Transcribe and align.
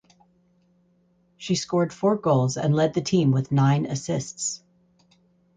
She 1.37 1.53
scored 1.53 1.93
four 1.93 2.15
goals 2.15 2.57
and 2.57 2.75
led 2.75 2.95
the 2.95 3.01
team 3.03 3.29
with 3.29 3.51
nine 3.51 3.85
assists. 3.85 4.63